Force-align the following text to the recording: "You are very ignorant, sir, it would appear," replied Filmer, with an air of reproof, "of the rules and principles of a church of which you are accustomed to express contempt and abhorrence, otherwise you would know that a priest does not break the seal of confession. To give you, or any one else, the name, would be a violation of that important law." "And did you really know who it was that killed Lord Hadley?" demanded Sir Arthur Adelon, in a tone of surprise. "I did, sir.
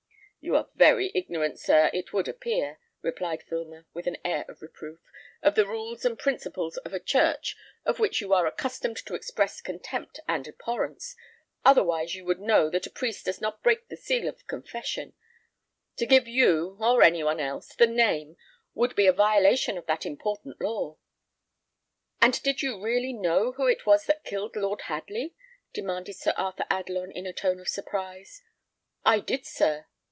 "You 0.43 0.55
are 0.55 0.71
very 0.73 1.11
ignorant, 1.13 1.59
sir, 1.59 1.91
it 1.93 2.13
would 2.13 2.27
appear," 2.27 2.79
replied 3.03 3.43
Filmer, 3.43 3.85
with 3.93 4.07
an 4.07 4.17
air 4.25 4.43
of 4.49 4.63
reproof, 4.63 4.99
"of 5.43 5.53
the 5.53 5.67
rules 5.67 6.03
and 6.03 6.17
principles 6.17 6.77
of 6.77 6.93
a 6.95 6.99
church 6.99 7.55
of 7.85 7.99
which 7.99 8.21
you 8.21 8.33
are 8.33 8.47
accustomed 8.47 8.97
to 9.05 9.13
express 9.13 9.61
contempt 9.61 10.19
and 10.27 10.47
abhorrence, 10.47 11.15
otherwise 11.63 12.15
you 12.15 12.25
would 12.25 12.39
know 12.39 12.71
that 12.71 12.87
a 12.87 12.89
priest 12.89 13.25
does 13.25 13.39
not 13.39 13.61
break 13.61 13.87
the 13.87 13.95
seal 13.95 14.27
of 14.27 14.47
confession. 14.47 15.13
To 15.97 16.07
give 16.07 16.27
you, 16.27 16.75
or 16.81 17.03
any 17.03 17.23
one 17.23 17.39
else, 17.39 17.75
the 17.75 17.85
name, 17.85 18.35
would 18.73 18.95
be 18.95 19.05
a 19.05 19.13
violation 19.13 19.77
of 19.77 19.85
that 19.85 20.07
important 20.07 20.59
law." 20.59 20.97
"And 22.19 22.41
did 22.41 22.63
you 22.63 22.81
really 22.81 23.13
know 23.13 23.51
who 23.51 23.67
it 23.67 23.85
was 23.85 24.07
that 24.07 24.23
killed 24.23 24.55
Lord 24.55 24.81
Hadley?" 24.85 25.35
demanded 25.71 26.15
Sir 26.15 26.33
Arthur 26.35 26.65
Adelon, 26.71 27.11
in 27.11 27.27
a 27.27 27.31
tone 27.31 27.59
of 27.59 27.67
surprise. 27.69 28.41
"I 29.05 29.19
did, 29.19 29.45
sir. 29.45 29.85